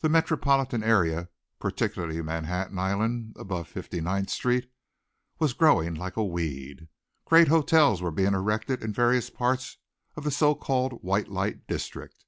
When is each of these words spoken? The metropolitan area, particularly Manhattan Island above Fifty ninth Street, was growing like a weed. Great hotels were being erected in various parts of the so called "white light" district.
The 0.00 0.08
metropolitan 0.08 0.82
area, 0.82 1.28
particularly 1.60 2.20
Manhattan 2.22 2.76
Island 2.76 3.36
above 3.38 3.68
Fifty 3.68 4.00
ninth 4.00 4.28
Street, 4.28 4.68
was 5.38 5.52
growing 5.52 5.94
like 5.94 6.16
a 6.16 6.24
weed. 6.24 6.88
Great 7.24 7.46
hotels 7.46 8.02
were 8.02 8.10
being 8.10 8.34
erected 8.34 8.82
in 8.82 8.92
various 8.92 9.30
parts 9.30 9.76
of 10.16 10.24
the 10.24 10.32
so 10.32 10.56
called 10.56 11.04
"white 11.04 11.28
light" 11.28 11.68
district. 11.68 12.24